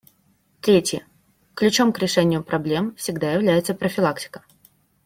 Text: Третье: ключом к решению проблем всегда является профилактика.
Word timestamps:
Третье: 0.61 1.05
ключом 1.53 1.93
к 1.93 1.99
решению 1.99 2.43
проблем 2.43 2.95
всегда 2.95 3.33
является 3.33 3.75
профилактика. 3.75 4.43